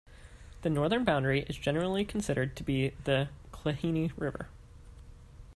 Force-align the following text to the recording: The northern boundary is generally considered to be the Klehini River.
The 0.63 0.69
northern 0.71 1.03
boundary 1.03 1.41
is 1.43 1.59
generally 1.59 2.03
considered 2.05 2.55
to 2.55 2.63
be 2.63 2.93
the 3.03 3.29
Klehini 3.53 4.11
River. 4.17 4.47